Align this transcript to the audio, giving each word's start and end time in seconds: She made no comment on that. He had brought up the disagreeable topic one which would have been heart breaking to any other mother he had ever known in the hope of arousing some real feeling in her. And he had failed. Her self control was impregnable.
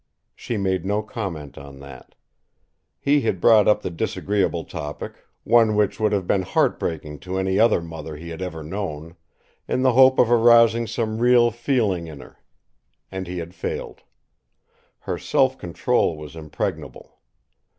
She 0.35 0.57
made 0.57 0.83
no 0.83 1.03
comment 1.03 1.59
on 1.59 1.77
that. 1.81 2.15
He 2.99 3.21
had 3.21 3.39
brought 3.39 3.67
up 3.67 3.83
the 3.83 3.91
disagreeable 3.91 4.63
topic 4.63 5.13
one 5.43 5.75
which 5.75 5.99
would 5.99 6.11
have 6.11 6.25
been 6.25 6.41
heart 6.41 6.79
breaking 6.79 7.19
to 7.19 7.37
any 7.37 7.59
other 7.59 7.83
mother 7.83 8.17
he 8.17 8.29
had 8.29 8.41
ever 8.41 8.63
known 8.63 9.15
in 9.67 9.83
the 9.83 9.93
hope 9.93 10.17
of 10.17 10.31
arousing 10.31 10.87
some 10.87 11.19
real 11.19 11.51
feeling 11.51 12.07
in 12.07 12.19
her. 12.19 12.39
And 13.11 13.27
he 13.27 13.37
had 13.37 13.53
failed. 13.53 14.01
Her 15.01 15.19
self 15.19 15.59
control 15.59 16.17
was 16.17 16.35
impregnable. 16.35 17.19